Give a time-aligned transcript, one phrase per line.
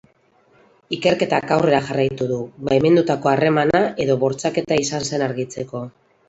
[0.95, 5.85] Ikerketak aurrera jarraitu du, baimendutako harremana edo bortxaketa izan zen argitzeko.